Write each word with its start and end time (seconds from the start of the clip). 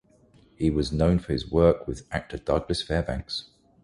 He 0.55 0.71
was 0.71 0.91
known 0.91 1.19
for 1.19 1.31
his 1.31 1.51
work 1.51 1.87
with 1.87 2.07
actor 2.09 2.39
Douglas 2.39 2.81
Fairbanks. 2.81 3.51